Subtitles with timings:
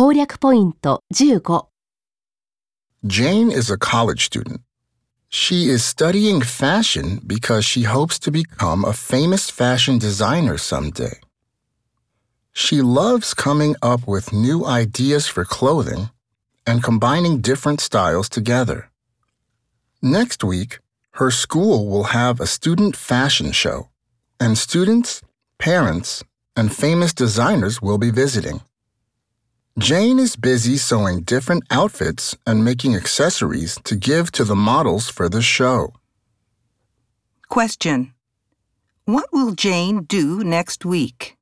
[0.00, 1.40] 攻略ポイント15
[3.06, 4.60] Jane is a college student.
[5.30, 11.20] She is studying fashion because she hopes to become a famous fashion designer someday.
[12.52, 16.10] She loves coming up with new ideas for clothing
[16.66, 18.90] and combining different styles together.
[20.02, 20.80] Next week,
[21.12, 23.88] her school will have a student fashion show,
[24.38, 25.22] and students,
[25.58, 26.22] parents,
[26.54, 28.60] and famous designers will be visiting.
[29.79, 35.29] Jane is busy sewing different outfits and making accessories to give to the models for
[35.29, 35.93] the show.
[37.47, 38.13] Question.
[39.05, 41.37] What will Jane do next week?